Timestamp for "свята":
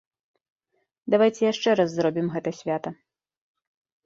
2.63-2.89